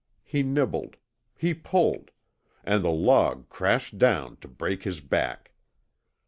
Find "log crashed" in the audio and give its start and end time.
2.89-3.99